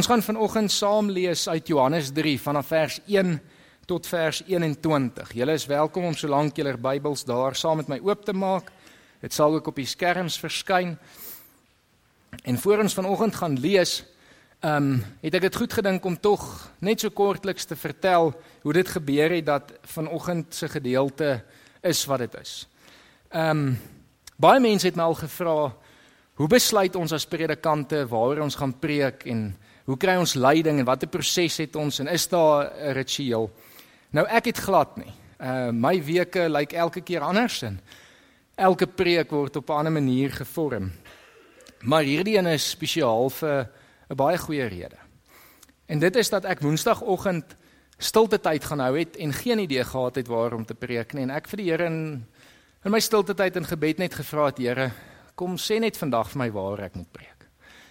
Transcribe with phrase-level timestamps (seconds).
[0.00, 3.34] Ons gaan vanoggend saam lees uit Johannes 3 vanaf vers 1
[3.84, 5.34] tot vers 21.
[5.36, 8.70] Julle is welkom om solank julle Bybels daar saam met my oop te maak.
[9.20, 10.96] Dit sal ook op die skerms verskyn.
[12.48, 13.98] En voor ons vanoggend gaan lees,
[14.64, 16.48] ehm um, het ek dit goed gedink om tog
[16.80, 18.32] net so kortliks te vertel
[18.62, 21.42] hoe dit gebeur het dat vanoggend se gedeelte
[21.82, 22.68] is wat dit is.
[23.28, 23.78] Ehm um,
[24.36, 25.74] baie mense het my al gevra
[26.40, 29.50] hoe besluit ons as predikante waaroor ons gaan preek en
[29.90, 33.50] Hoe kry ons leiding en watter proses het ons en is daar 'n ritueel?
[34.14, 35.12] Nou ek het glad nie.
[35.40, 37.80] Uh my weke lyk elke keer anders en
[38.54, 40.92] elke preek word op 'n ander manier gevorm.
[41.80, 43.68] Maar hierdie een is spesiaal vir
[44.10, 44.96] 'n baie goeie rede.
[45.86, 47.56] En dit is dat ek Woensdagoggend
[47.98, 51.22] stilte tyd gaan hou het en geen idee gehad het waar om te preek nie
[51.22, 52.26] en ek vir die Here in
[52.84, 54.92] in my stilte tyd in gebed net gevra het Here,
[55.34, 57.38] kom sê net vandag vir my waar ek moet preek.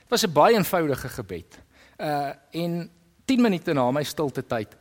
[0.01, 1.59] Dit was 'n baie eenvoudige gebed.
[1.99, 2.91] Uh en
[3.25, 4.75] 10 minute na my stilte tyd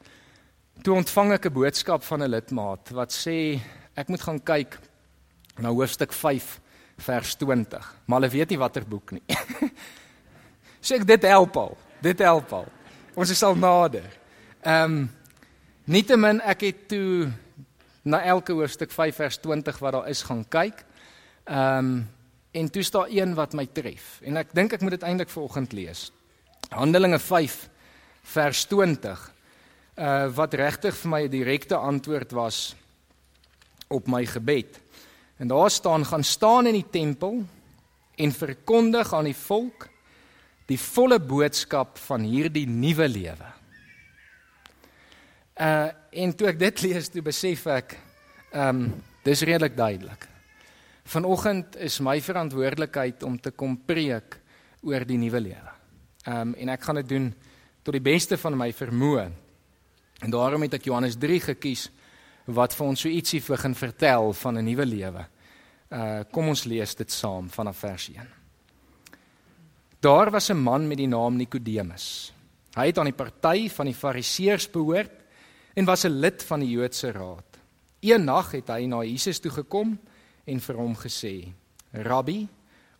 [0.83, 3.61] toe ontvang ek 'n boodskap van 'n lidmaat wat sê
[3.95, 4.79] ek moet gaan kyk
[5.59, 6.61] na hoofstuk 5
[6.99, 7.95] vers 20.
[8.07, 9.23] Maar hulle weet nie watter boek nie.
[10.87, 11.77] sê ek dit help al.
[12.01, 12.67] Dit help al.
[13.15, 14.07] Ons is al nader.
[14.63, 15.11] Ehm um,
[15.85, 17.33] nietemin ek het toe
[18.05, 20.85] na elke hoofstuk 5 vers 20 wat daar is gaan kyk.
[21.45, 22.09] Ehm um,
[22.51, 25.73] en toe staan een wat my tref en ek dink ek moet dit eintlik vanoggend
[25.73, 26.09] lees.
[26.69, 27.69] Handelinge 5
[28.23, 29.33] vers 20
[29.99, 32.77] uh wat regtig vir my 'n direkte antwoord was
[33.89, 34.81] op my gebed.
[35.39, 37.45] En daar staan gaan staan in die tempel
[38.17, 39.89] en verkondig aan die volk
[40.67, 43.49] die volle boodskap van hierdie nuwe lewe.
[45.57, 47.97] Uh en toe ek dit lees, toe besef ek
[48.53, 50.29] ehm um, dis redelik duidelik.
[51.05, 54.39] Vanoggend is my verantwoordelikheid om te kom preek
[54.83, 55.78] oor die nuwe lewe.
[56.27, 57.35] Ehm um, en ek gaan dit doen
[57.83, 59.31] tot die beste van my vermoë.
[60.21, 61.89] En daarom het ek Johannes 3 gekies
[62.47, 65.27] wat vir ons so ietsie begin vertel van 'n nuwe lewe.
[65.91, 68.29] Uh kom ons lees dit saam vanaf vers 1.
[70.01, 72.33] Daar was 'n man met die naam Nikodemus.
[72.75, 75.13] Hy het aan die party van die Fariseërs behoort
[75.75, 77.59] en was 'n lid van die Joodse raad.
[78.01, 79.99] Een nag het hy na Jesus toe gekom
[80.45, 81.53] en vir hom gesê:
[81.93, 82.49] "Rabbi,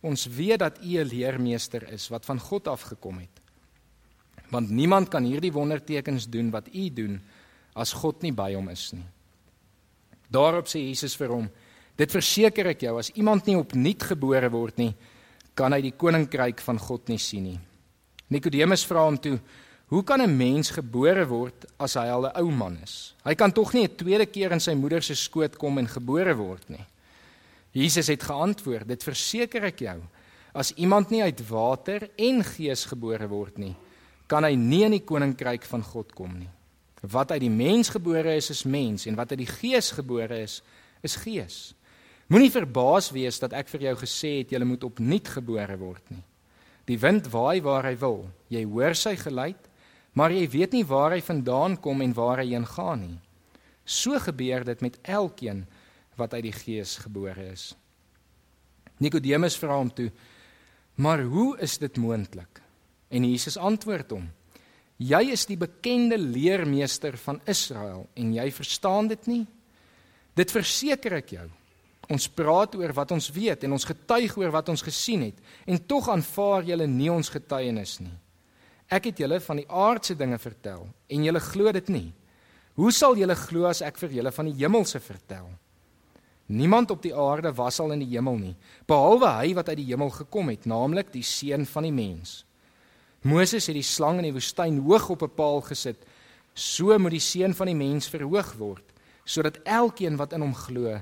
[0.01, 3.41] Ons weet dat U 'n leermeester is wat van God af gekom het.
[4.49, 7.21] Want niemand kan hierdie wondertekens doen wat U doen
[7.73, 9.05] as God nie by hom is nie.
[10.29, 11.49] Daarop sê Jesus vir hom:
[11.97, 14.93] Dit verseker ek jou, as iemand nie opnuut gebore word nie,
[15.53, 17.59] kan hy die koninkryk van God nie sien nie.
[18.29, 19.39] Nikodemus vra hom toe:
[19.89, 23.15] Hoe kan 'n mens gebore word as hy al 'n ou man is?
[23.25, 26.35] Hy kan tog nie 'n tweede keer in sy moeder se skoot kom en gebore
[26.35, 26.85] word nie.
[27.71, 29.99] Jesus het geantwoord: "Dit verseker ek jou,
[30.53, 33.75] as iemand nie uit water en gees gebore word nie,
[34.29, 36.49] kan hy nie in die koninkryk van God kom nie.
[37.01, 40.59] Wat uit die mens gebore is, is mens en wat uit die gees gebore is,
[41.05, 41.57] is gees.
[42.29, 46.21] Moenie verbaas wees dat ek vir jou gesê het jy moet opnuut gebore word nie.
[46.85, 48.23] Die wind waai waar hy wil.
[48.53, 49.61] Jy hoor sy geluid,
[50.13, 53.17] maar jy weet nie waar hy vandaan kom en waar hy heen gaan nie.
[53.85, 55.63] So gebeur dit met elkeen
[56.19, 57.71] wat uit die gees gebore is.
[58.99, 60.11] Nikodemus vra hom toe:
[60.95, 62.61] "Maar hoe is dit moontlik?"
[63.09, 64.29] En Jesus antwoord hom:
[64.97, 69.47] "Jy is die bekende leermeester van Israel en jy verstaan dit nie?
[70.35, 71.49] Dit verseker ek jou.
[72.09, 75.85] Ons praat oor wat ons weet en ons getuig oor wat ons gesien het en
[75.85, 78.17] tog aanvaar julle nie ons getuienis nie.
[78.89, 82.13] Ek het julle van die aardse dinge vertel en julle glo dit nie.
[82.73, 85.49] Hoe sal julle glo as ek vir julle van die hemelse vertel?"
[86.49, 88.55] Niemand op die aarde was al in die hemel nie,
[88.89, 92.39] behalwe hy wat uit die hemel gekom het, naamlik die seun van die mens.
[93.21, 96.01] Moses het die slang in die woestyn hoog op 'n paal gesit.
[96.55, 98.83] So moet die seun van die mens verhoog word,
[99.25, 101.01] sodat elkeen wat in hom glo,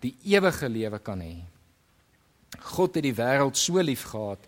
[0.00, 1.42] die ewige lewe kan hê.
[2.60, 4.38] God het die wêreld so lief gehad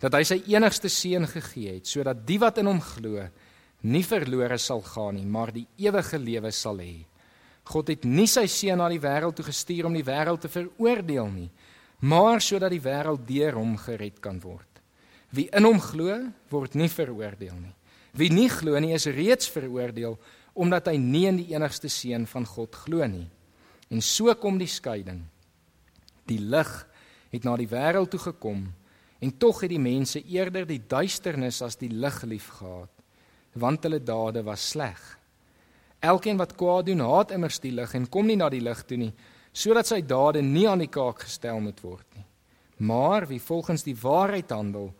[0.00, 3.28] dat hy sy enigste seun gegee het, sodat die wat in hom glo,
[3.82, 7.06] nie verlore sal gaan nie, maar die ewige lewe sal hê.
[7.64, 11.30] God het nie sy seun na die wêreld toe gestuur om die wêreld te veroordeel
[11.32, 11.50] nie,
[12.04, 14.68] maar sodat die wêreld deur hom gered kan word.
[15.34, 16.18] Wie in hom glo,
[16.52, 17.72] word nie veroordeel nie.
[18.14, 20.18] Wie nie glo nie, is reeds veroordeel
[20.54, 23.26] omdat hy nie in die enigste seun van God glo nie.
[23.90, 25.24] En so kom die skeiding.
[26.30, 26.70] Die lig
[27.32, 28.68] het na die wêreld toe gekom
[29.24, 32.90] en tog het die mense eerder die duisternis as die lig liefgehad,
[33.58, 35.00] want hulle dade was sleg.
[36.04, 38.98] Elkeen wat kwaad doen, haat immers die lig en kom nie na die lig toe
[39.00, 39.12] nie,
[39.54, 42.26] sodat sy dade nie aan die kaak gestel moet word nie.
[42.84, 44.90] Maar wie volgens die waarheid handel,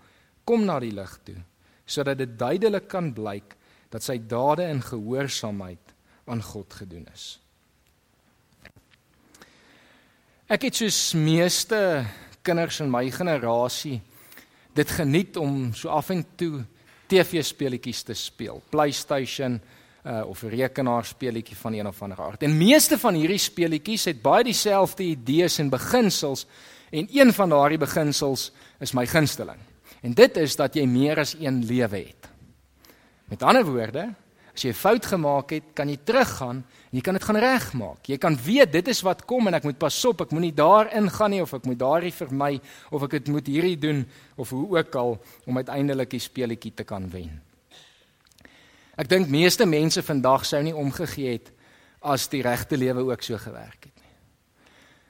[0.47, 1.37] kom na die lig toe,
[1.85, 3.56] sodat dit duidelik kan blyk
[3.93, 5.95] dat sy dade in gehoorsaamheid
[6.31, 7.27] aan God gedoen is.
[10.49, 11.79] Ek het soos meeste
[12.45, 13.99] kinders in my generasie
[14.77, 16.65] dit geniet om so af en toe
[17.09, 18.61] TV-speletjies te speel.
[18.71, 19.61] PlayStation
[20.05, 22.43] uh, of 'n rekenaarspeletjie van een of ander aard.
[22.43, 26.47] En meeste van hierdie speletjies het baie dieselfde idees en beginsels
[26.91, 29.59] en een van daardie beginsels is my gunsteling.
[30.03, 32.29] En dit is dat jy meer as een lewe het.
[33.25, 34.15] Met ander woorde,
[34.55, 38.06] as jy 'n fout gemaak het, kan jy teruggaan en jy kan dit gaan regmaak.
[38.06, 41.11] Jy kan weet dit is wat kom en ek moet pas op, ek moenie daarin
[41.11, 42.61] gaan nie of ek moet daardie vermy
[42.91, 44.06] of ek moet hierdie doen
[44.37, 47.41] of hoe ook al om uiteindelik die speletjie te kan wen.
[48.96, 51.50] Ek dink meeste mense vandag sou nie omgegee het
[52.05, 54.12] as die regte lewe ook so gewerk het nie.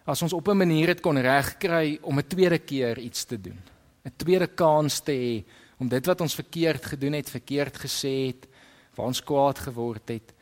[0.07, 3.61] As ons op 'n manier dit kon regkry om 'n tweede keer iets te doen,
[4.05, 5.45] 'n tweede kans te hê
[5.79, 8.47] om dit wat ons verkeerd gedoen het, verkeerd gesê het,
[8.95, 10.33] waar ons kwaad geword het,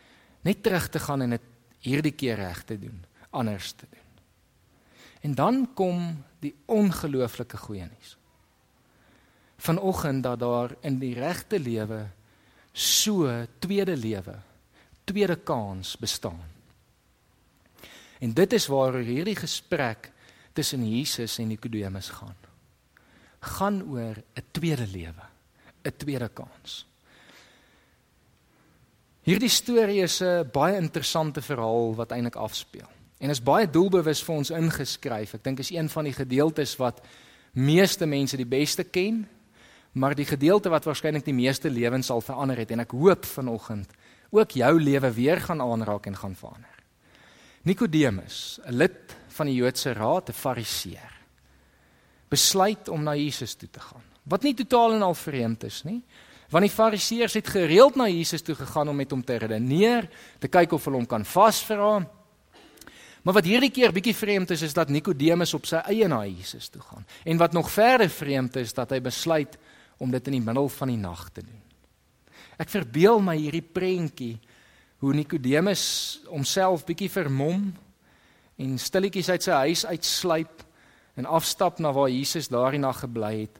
[0.42, 1.46] net terug te gaan en dit
[1.80, 4.08] hierdie keer reg te doen, anders te doen.
[5.20, 8.16] En dan kom die ongelooflike goeie nuus.
[9.56, 12.06] Vanoggend dat daar in die regte lewe
[12.72, 13.28] so
[13.58, 14.34] tweede lewe,
[15.04, 16.40] tweede kans bestaan.
[18.18, 20.10] En dit is waar hierdie gesprek
[20.52, 22.36] tussen Jesus en Nikodemus gaan.
[23.40, 25.26] Gaan oor 'n tweede lewe,
[25.82, 26.86] 'n tweede kans.
[29.22, 32.88] Hierdie storie is 'n baie interessante verhaal wat eintlik afspeel.
[33.18, 35.34] En is baie doelbewus vir ons ingeskryf.
[35.34, 37.00] Ek dink is een van die gedeeltes wat
[37.52, 39.28] meeste mense die beste ken
[39.92, 43.92] maar die gedeelte wat waarskynlik die meeste lewens sal verander het en ek hoop vanoggend
[44.32, 46.78] ook jou lewe weer gaan aanraak en gaan verander.
[47.62, 51.12] Nikodemus, 'n lid van die Joodse raad, 'n Fariseer,
[52.28, 54.02] besluit om na Jesus toe te gaan.
[54.22, 56.02] Wat nie totaal en al vreemd is nie,
[56.48, 60.08] want die Fariseërs het gereeld na Jesus toe gegaan om met hom te redeneer,
[60.38, 62.06] te kyk of hulle hom kan vasvra.
[63.22, 66.68] Maar wat hierdie keer bietjie vreemd is, is dat Nikodemus op sy eie na Jesus
[66.68, 67.06] toe gaan.
[67.24, 69.56] En wat nog verder vreemd is, dat hy besluit
[70.02, 71.60] om dit in die middel van die nag te doen.
[72.60, 74.34] Ek verbeel my hierdie prentjie
[75.02, 75.84] hoe Nikodemus
[76.30, 77.70] homself bietjie vermom
[78.62, 80.62] en stilletjies uit sy huis uitsluip
[81.18, 83.58] en afstap na waar Jesus daardie nag gebly het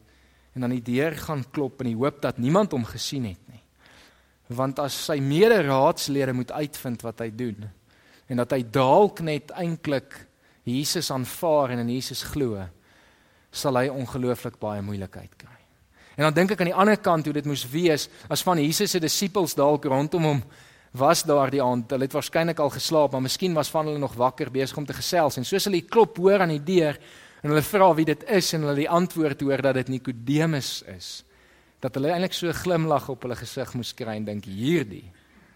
[0.53, 3.61] en aan die deur gaan klop in die hoop dat niemand hom gesien het nie.
[4.53, 7.65] Want as sy mederaadslede moet uitvind wat hy doen
[8.29, 10.15] en dat hy dalk net eintlik
[10.63, 12.61] Jesus aanvaar en in Jesus glo,
[13.51, 15.62] sal hy ongelooflik baie moeilikheid kry.
[16.15, 18.93] En dan dink ek aan die ander kant hoe dit moes wees as van Jesus
[18.93, 20.43] se disippels dalk rondom hom
[20.93, 21.89] was daardie aand.
[21.89, 24.93] Hulle het waarskynlik al geslaap, maar miskien was van hulle nog wakker besig om te
[24.93, 26.99] gesels en soos hulle klop hoor aan die deur
[27.41, 31.09] en hulle vra wie dit is en hulle die antwoord hoor dat dit Nikodemus is.
[31.81, 35.11] Dat hulle eintlik so 'n glimlag op hulle gesig moes kry en dink hierdie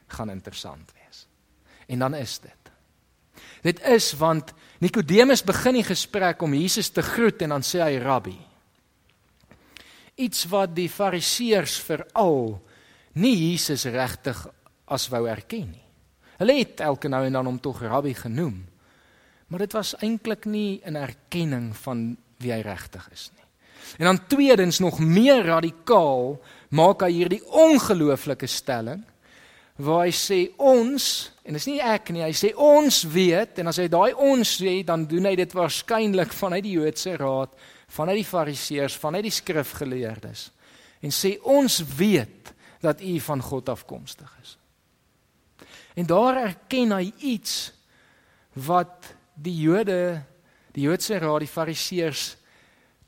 [0.07, 1.27] gaan interessant wees.
[1.88, 2.63] En dan is dit.
[3.62, 7.98] Dit is want Nikodemus begin die gesprek om Jesus te groet en dan sê hy
[8.00, 8.46] rabbi
[10.17, 12.57] iets wat die fariseërs veral
[13.21, 14.39] nie Jesus regtig
[14.93, 15.85] as wou erken nie.
[16.37, 18.59] Hulle het elke nou en dan hom tog rabbi genoem.
[19.47, 23.45] Maar dit was eintlik nie 'n erkenning van wie hy regtig is nie.
[23.97, 29.03] En dan tweedens nog meer radikaal maak hy hierdie ongelooflike stelling
[29.77, 33.77] waar hy sê ons en dis nie ek nie hy sê ons weet en as
[33.77, 37.53] hy daai ons sê dan doen hy dit waarskynlik vanuit die Joodse raad
[37.88, 40.50] vanuit die fariseërs, vanuit die skrifgeleerdes
[41.06, 44.56] en sê ons weet dat u van God afkomstig is.
[45.98, 47.72] En daar erken hy iets
[48.65, 50.22] wat die Jode,
[50.74, 52.25] die Joodse raad, die fariseërs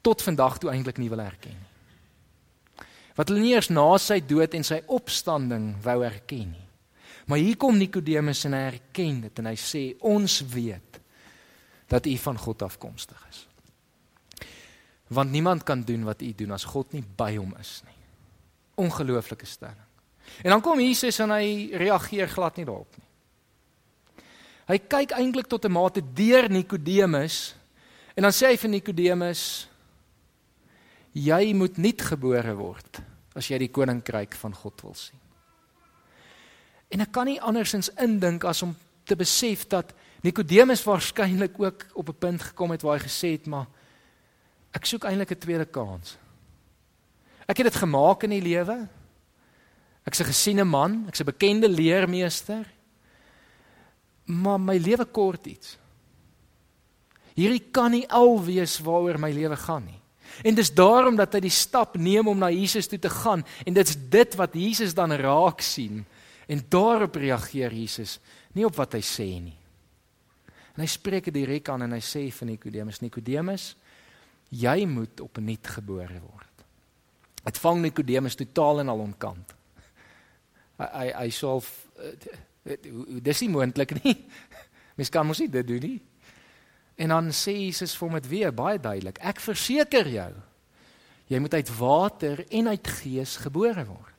[0.06, 1.68] tot vandag toe eintlik nie wil erken nie.
[3.18, 6.68] Wat hulle nie eers na sy dood en sy opstanding wou erken nie.
[7.30, 11.02] Maar hier kom Nikodemus en hy erken dit en hy sê ons weet
[11.90, 13.49] dat u van God afkomstig is
[15.10, 17.98] want niemand kan doen wat u doen as God nie by hom is nie.
[18.86, 19.88] Ongelooflike stelling.
[20.44, 23.08] En dan kom Jesus en hy reageer glad nie daarop nie.
[24.70, 27.56] Hy kyk eintlik tot 'n mate deur Nikodemus
[28.16, 29.68] en dan sê hy vir Nikodemus
[31.14, 33.02] jy moet nuut gebore word
[33.34, 35.20] as jy die koninkryk van God wil sien.
[36.90, 38.76] En ek kan nie andersins indink as om
[39.06, 43.48] te besef dat Nikodemus waarskynlik ook op 'n punt gekom het waar hy gesê het
[43.48, 43.68] maar
[44.72, 46.18] Ek soek eintlik 'n tweede kans.
[47.48, 48.88] Ek het dit gemaak in die lewe.
[50.06, 52.66] Ek's 'n gesiene man, ek's 'n bekende leermeester.
[54.26, 55.78] Maar my lewe kort iets.
[57.34, 60.02] Hierdie kan nie al wees waaroor my lewe gaan nie.
[60.44, 63.74] En dis daarom dat hy die stap neem om na Jesus toe te gaan en
[63.74, 66.06] dit's dit wat Jesus dan raak sien
[66.48, 68.20] en daarop reageer Jesus,
[68.54, 69.58] nie op wat hy sê nie.
[70.76, 73.76] En hy spreek dit direk aan en hy sê vir Nikodemus, Nikodemus,
[74.50, 76.66] jy moet opnuut gebore word.
[77.46, 79.56] Dit vang Nikodemus totaal en al onkant.
[80.80, 81.64] Hy hy hy sê al
[83.26, 84.16] dis nie moontlik nie.
[84.98, 85.98] Mens kan mos nie dit doen nie.
[87.00, 89.22] En dan sê Jesus vir hom dit weer baie duidelik.
[89.24, 90.32] Ek verseker jou,
[91.32, 94.16] jy moet uit water en uit gees gebore word.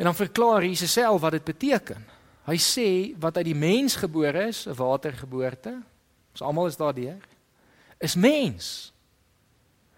[0.00, 2.00] En dan verklaar Jesus self wat dit beteken.
[2.48, 2.88] Hy sê
[3.22, 5.76] wat uit die mens gebore is, 'n watergeboorte,
[6.32, 7.20] ons almal is daardeur,
[8.02, 8.92] is mens.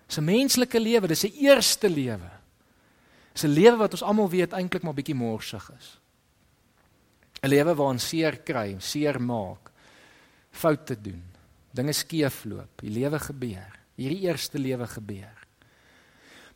[0.06, 2.30] Dis 'n menslike lewe, dis 'n eerste lewe.
[3.32, 5.98] Dis 'n lewe wat ons almal weet eintlik maar bietjie morsig is.
[7.42, 9.70] 'n Lewe waarin seer kry, seer maak,
[10.50, 11.22] foute doen,
[11.72, 13.80] dinge skeefloop, die lewe gebeur.
[13.96, 15.46] Hierdie eerste lewe gebeur.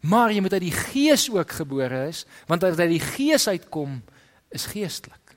[0.00, 4.02] Maar jy moet uit die gees ook gebore is, want as uit die gees uitkom
[4.50, 5.36] is geestelik.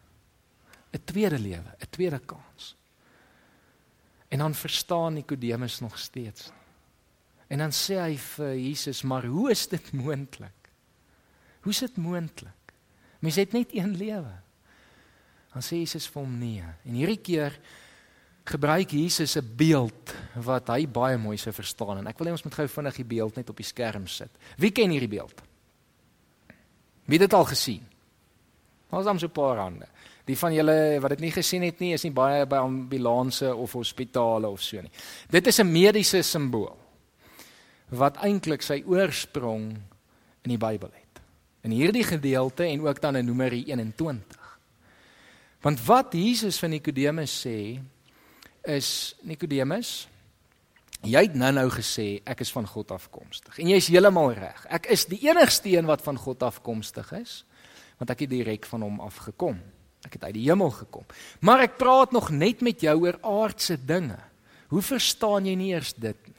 [0.94, 2.76] 'n Tweede lewe, 'n tweede kans.
[4.32, 6.52] En dan verstaan Nikodemus nog steeds.
[7.52, 10.72] En dan sê hy vir Jesus, "Maar hoe is dit moontlik?
[11.62, 12.74] Hoe is dit moontlik?
[13.20, 14.40] Mens het net een lewe."
[15.54, 17.60] Dan sê Jesus vir hom, "Nee." En hierdie keer
[18.44, 22.44] gebruik Jesus 'n beeld wat hy baie mooi sou verstaan en ek wil hê ons
[22.44, 24.32] moet gou vinnig die beeld net op die skerm sit.
[24.58, 25.42] Wie ken hierdie beeld?
[27.06, 27.91] Wie het dit al gesien?
[28.92, 29.88] Ons het so 'n paar hande.
[30.26, 33.72] Die van julle wat dit nie gesien het nie, is nie baie by ambulanse of
[33.72, 34.92] hospitale of so nie.
[35.30, 36.78] Dit is 'n mediese simbool
[37.90, 39.78] wat eintlik sy oorsprong
[40.44, 41.22] in die Bybel het.
[41.64, 44.60] In hierdie gedeelte en ook dan in Numeri 21.
[45.62, 47.80] Want wat Jesus van Nikodemus sê,
[48.64, 50.08] is Nikodemus,
[51.02, 53.60] jy het nou-nou gesê ek is van God afkomstig.
[53.60, 54.66] En jy's heeltemal reg.
[54.70, 57.42] Ek is die enigste een wat van God afkomstig is,
[58.02, 59.60] want ek het direk van hom afgekom.
[60.02, 61.06] Ek het uit die hemel gekom.
[61.46, 64.18] Maar ek praat nog net met jou oor aardse dinge.
[64.74, 66.38] Hoe verstaan jy nie eers dit nie?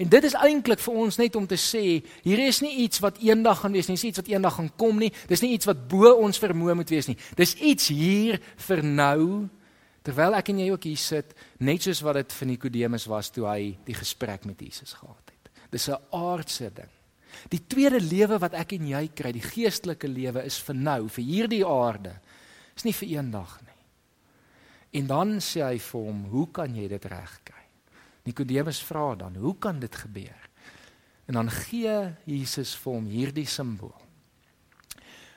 [0.00, 1.82] En dit is eintlik vir ons net om te sê,
[2.24, 4.98] hier is nie iets wat eendag gaan wees nie, dis iets wat eendag gaan kom
[5.00, 5.12] nie.
[5.28, 7.16] Dis nie iets wat bo ons vermoë moet wees nie.
[7.36, 9.48] Dis iets hier vir nou
[10.06, 11.32] Terwyl ek en jy ook hier sit,
[11.66, 15.50] net soos wat dit vir Nikodemus was toe hy die gesprek met Jesus gehad het.
[15.72, 16.92] Dis 'n aardse ding.
[17.48, 21.24] Die tweede lewe wat ek en jy kry, die geestelike lewe is vir nou, vir
[21.24, 22.16] hierdie aarde.
[22.76, 23.72] Is nie vir eendag nie.
[25.00, 27.64] En dan sê hy vir hom, "Hoe kan jy dit regkry?"
[28.24, 30.48] Nikodemus vra dan, "Hoe kan dit gebeur?"
[31.26, 33.94] En dan gee Jesus vir hom hierdie simbool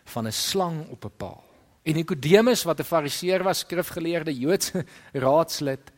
[0.09, 1.43] van 'n slang op 'n paal.
[1.83, 5.91] En Nikodemus wat 'n Fariseer was, skrifgeleerde Joodse raadslid,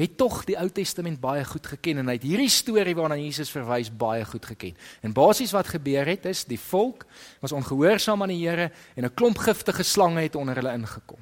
[0.00, 3.50] het tog die Ou Testament baie goed geken en hy het hierdie storie waarna Jesus
[3.52, 4.76] verwys baie goed geken.
[5.04, 7.04] En basies wat gebeur het is die volk
[7.42, 11.20] was ongehoorsaam aan die Here en 'n klomp giftige slange het onder hulle ingekom.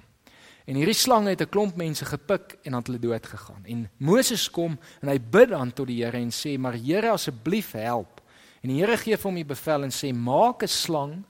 [0.68, 3.64] En hierdie slange het 'n klomp mense gepik en aan hulle dood gegaan.
[3.64, 7.72] En Moses kom en hy bid dan tot die Here en sê: "Maar Here, asseblief
[7.72, 8.20] help."
[8.62, 11.24] En die Here gee vir hom die bevel en sê: "Maak 'n slang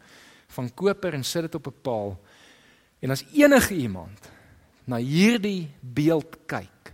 [0.49, 2.21] van koper en sit dit op 'n paal."
[3.01, 4.31] En as enige iemand
[4.85, 6.93] na hierdie beeld kyk,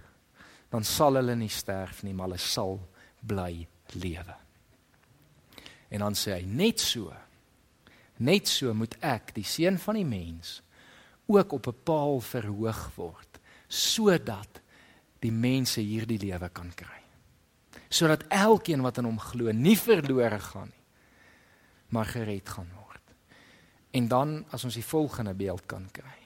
[0.75, 2.81] dan sal hulle nie sterf nie, maar hulle sal
[3.23, 3.63] bly
[4.03, 4.35] lewe.
[5.95, 7.13] En dan sê hy net so.
[8.27, 10.57] Net so moet ek, die seun van die mens,
[11.31, 13.31] ook op 'n paal verhoog word
[13.69, 14.61] sodat
[15.19, 17.01] die mense hierdie lewe kan kry.
[17.89, 20.85] Sodat elkeen wat in hom glo nie verlore gaan nie,
[21.89, 23.03] maar gered gaan word.
[23.91, 26.21] En dan as ons die volgende beeld kan kry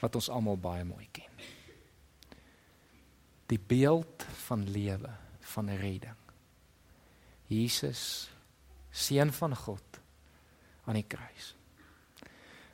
[0.00, 1.30] wat ons almal baie mooi ken.
[3.50, 5.10] Die beeld van lewe,
[5.54, 6.18] van redding.
[7.50, 8.30] Jesus
[8.92, 10.00] seun van God
[10.84, 11.52] aan die kruis.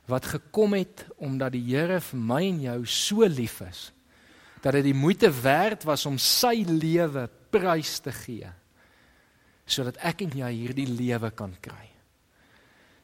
[0.09, 3.89] Wat gekom het omdat die Here vir my en jou so lief is
[4.59, 8.49] dat dit die moeite werd was om sy lewe prys te gee
[9.69, 11.87] sodat ek en jy hierdie lewe kan kry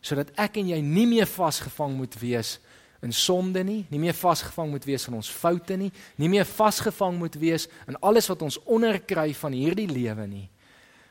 [0.05, 2.57] sodat ek en jy nie meer vasgevang moet wees
[3.05, 7.19] in sonde nie, nie meer vasgevang moet wees in ons foute nie, nie meer vasgevang
[7.21, 10.47] moet wees in alles wat ons onderkry van hierdie lewe nie,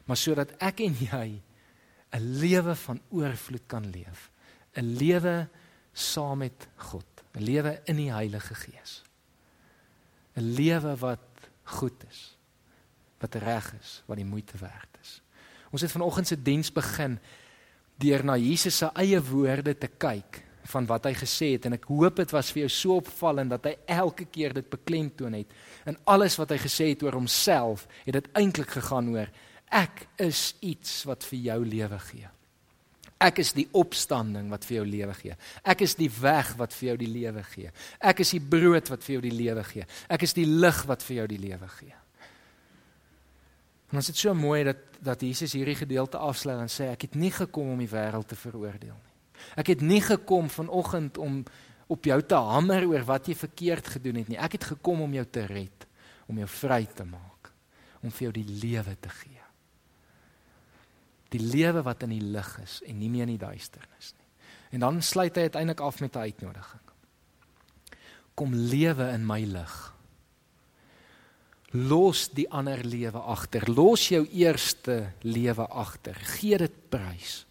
[0.04, 1.28] maar sodat ek en jy
[2.14, 4.30] 'n lewe van oorvloed kan leef,
[4.76, 5.48] 'n lewe
[5.92, 9.02] saam met God, 'n lewe in die Heilige Gees.
[10.36, 11.48] 'n lewe wat
[11.78, 12.36] goed is,
[13.22, 15.20] wat reg is, wat die moeite werd is.
[15.70, 17.18] Ons het vanoggend se diens begin
[18.02, 20.42] deur na Jesus se eie woorde te kyk
[20.72, 23.66] van wat hy gesê het en ek hoop dit was vir jou so opvallend dat
[23.68, 25.50] hy elke keer dit beklemtoon het.
[25.84, 29.32] En alles wat hy gesê het oor homself, het dit eintlik gegaan oor
[29.74, 32.30] ek is iets wat vir jou lewe gee.
[33.24, 35.36] Ek is die opstanding wat vir jou lewe gee.
[35.64, 37.70] Ek is die weg wat vir jou die lewe gee.
[38.02, 39.86] Ek is die brood wat vir jou die lewe gee.
[40.12, 41.94] Ek is die lig wat vir jou die lewe gee.
[43.92, 47.16] En ons het so mooi dat dat Jesus hierdie gedeelte afsluit en sê ek het
[47.20, 48.96] nie gekom om die wêreld te veroordeel.
[49.58, 51.42] Ek het nie gekom vanoggend om
[51.86, 54.40] op jou te hamer oor wat jy verkeerd gedoen het nie.
[54.40, 55.86] Ek het gekom om jou te red,
[56.30, 57.52] om jou vry te maak,
[58.02, 59.42] om vir jou die lewe te gee.
[61.34, 64.28] Die lewe wat in die lig is en nie meer in die duisternis nie.
[64.74, 66.82] En dan sluit hy uiteindelik af met 'n uitnodiging.
[68.34, 69.94] Kom lewe in my lig.
[71.70, 73.70] Los die ander lewe agter.
[73.70, 76.14] Los jou eerste lewe agter.
[76.14, 77.46] Gee dit prys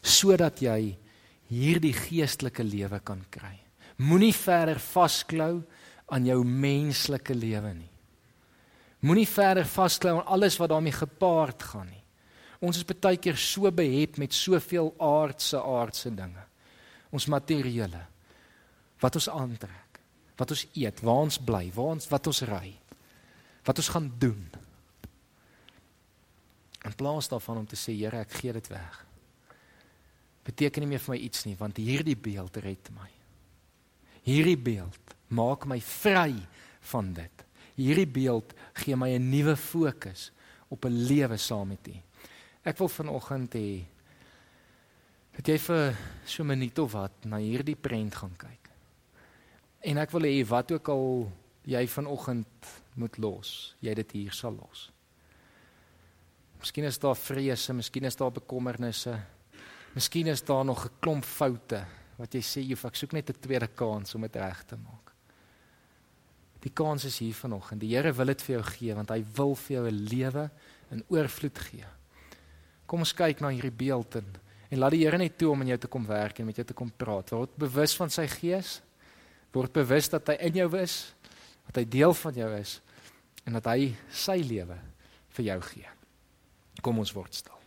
[0.00, 0.96] sodat jy
[1.50, 3.56] hierdie geestelike lewe kan kry.
[4.00, 5.60] Moenie verder vasklou
[6.10, 7.90] aan jou menslike lewe nie.
[9.04, 12.04] Moenie verder vasklou aan alles wat daarmee gepaard gaan nie.
[12.60, 16.44] Ons is baie keer so behept met soveel aardse aardse dinge.
[17.10, 18.02] Ons materiële
[19.00, 20.00] wat ons aantrek,
[20.36, 22.74] wat ons eet, waar ons bly, waar ons wat ons ry,
[23.64, 24.42] wat ons gaan doen.
[26.84, 29.06] In plaas daarvan om te sê Here, ek gee dit weg
[30.50, 33.08] beteken nie meer vir my iets nie want hierdie beeld red my.
[34.26, 36.34] Hierdie beeld maak my vry
[36.92, 37.46] van dit.
[37.78, 38.52] Hierdie beeld
[38.82, 40.30] gee my 'n nuwe fokus
[40.68, 41.96] op 'n lewe saam met U.
[42.64, 43.84] Ek wil vanoggend hê
[45.36, 48.70] dat jy vir so 'n minuut of wat na hierdie prent gaan kyk.
[49.80, 51.32] En ek wil hê wat ook al
[51.64, 52.46] jy vanoggend
[52.94, 54.90] moet los, jy dit hier sal los.
[56.60, 59.20] Miskien is daar vrese, miskien is daar bekommernisse,
[59.94, 61.84] Miskien is daar nog 'n klomp foute
[62.16, 65.12] wat jy sê jy ek soek net 'n tweede kans om dit reg te maak.
[66.60, 67.80] Die kans is hier vanoggend.
[67.80, 70.50] Die Here wil dit vir jou gee want hy wil vir jou 'n lewe
[70.90, 71.86] in oorvloed gee.
[72.86, 74.26] Kom ons kyk na hierdie beeld en,
[74.70, 76.64] en laat die Here net toe om in jou te kom werk en met jou
[76.64, 77.30] te kom praat.
[77.30, 78.82] Word bewus van sy gees.
[79.52, 81.14] Word bewus dat hy in jou is,
[81.66, 82.80] dat hy deel van jou is
[83.46, 84.78] en dat hy sy lewe
[85.30, 85.88] vir jou gee.
[86.82, 87.59] Kom ons word stil.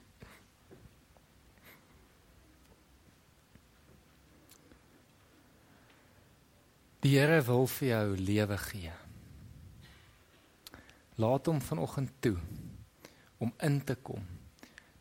[7.03, 8.91] Die Here wil vir jou lewe gee.
[11.19, 12.37] Laat hom vanoggend toe
[13.43, 14.21] om in te kom.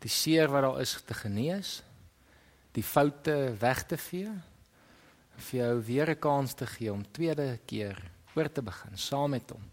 [0.03, 1.77] Die seer wat daar is te genees,
[2.75, 4.33] die foute weg te vee,
[5.47, 7.95] vir jou weer 'n kans te gee om tweede keer
[8.35, 9.63] oor te begin saam met hom,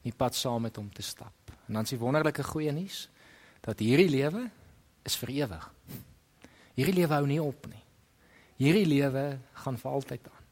[0.00, 1.34] in die pad saam met hom te stap.
[1.68, 3.08] En dan is die wonderlike goeie nuus
[3.60, 4.50] dat hierdie lewe
[5.04, 5.72] is vir ewig.
[6.74, 7.84] Hierdie lewe hou nie op nie.
[8.56, 10.43] Hierdie lewe gaan vir altyd aan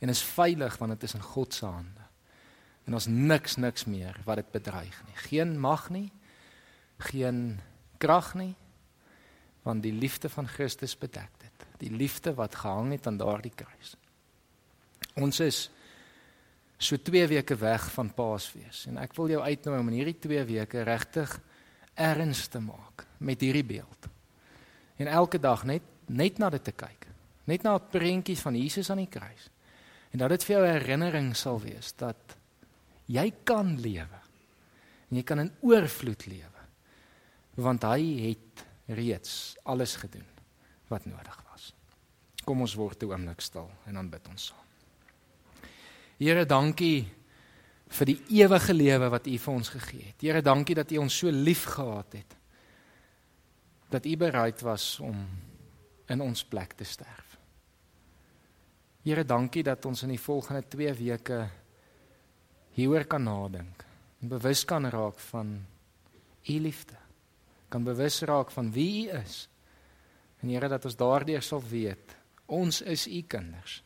[0.00, 2.06] en is veilig want dit is in God se hande.
[2.88, 5.16] En ons niks niks meer wat dit bedreig nie.
[5.28, 6.08] Geen mag nie,
[7.10, 7.60] geen
[8.00, 8.54] krag nie
[9.62, 11.66] want die liefde van Christus bedek dit.
[11.82, 13.92] Die liefde wat gehang het aan daardie kruis.
[15.20, 15.58] Ons is
[16.80, 20.44] so 2 weke weg van Paasfees en ek wil jou uitnooi om in hierdie 2
[20.48, 21.34] weke regtig
[22.00, 24.08] erns te maak met hierdie beeld.
[24.96, 27.06] En elke dag net net na dit te kyk.
[27.46, 29.50] Net na 'n prentjie van Jesus aan die kruis.
[30.10, 32.36] En dat dit vir jou 'n herinnering sal wees dat
[33.06, 34.20] jy kan lewe.
[35.10, 36.60] En jy kan in oorvloed lewe.
[37.54, 40.26] Want hy het reeds alles gedoen
[40.88, 41.74] wat nodig was.
[42.44, 44.66] Kom ons word 'n oomblik stil en dan bid ons saam.
[46.18, 47.08] Here, dankie
[47.88, 50.20] vir die ewige lewe wat U vir ons gegee het.
[50.20, 52.36] Here, dankie dat U ons so lief gehad het.
[53.88, 55.28] Dat U bereid was om
[56.06, 57.29] in ons plek te sterf.
[59.00, 61.38] Here, dankie dat ons in die volgende 2 weke
[62.76, 63.84] hieroor kan nadink
[64.20, 65.54] en bewus kan raak van
[66.44, 66.98] u liefde.
[67.72, 69.46] Kan bewus raak van wie u is.
[70.42, 73.78] En Here, dat ons daardeur sal weet, ons is u kinders.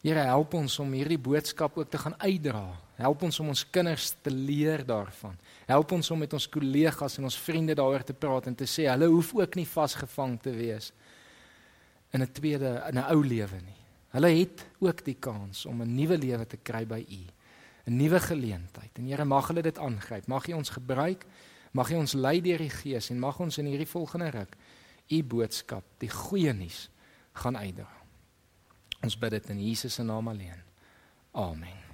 [0.00, 2.64] Here, help ons om hierdie boodskap ook te gaan uitdra.
[2.96, 5.36] Help ons om ons kinders te leer daarvan.
[5.68, 8.88] Help ons om met ons kollegas en ons vriende daaroor te praat en te sê
[8.88, 10.88] hulle hoef ook nie vasgevang te wees
[12.12, 13.79] in 'n tweede in 'n ou lewe nie.
[14.10, 17.22] Hulle het ook die kans om 'n nuwe lewe te kry by U.
[17.86, 18.90] 'n Nuwe geleentheid.
[18.98, 20.26] En Here, mag hulle dit aangryp.
[20.26, 21.26] Mag U ons gebruik.
[21.72, 24.56] Mag U ons lei deur die Gees en mag ons in hierdie volgende ruk
[25.10, 26.86] U boodskap, die goeie nuus,
[27.32, 27.90] gaan uitdra.
[29.02, 30.62] Ons bid dit in Jesus se naam alleen.
[31.32, 31.89] Amen.